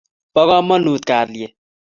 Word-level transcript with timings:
po 0.33 0.41
komonut 0.49 1.01
kalyet 1.09 1.53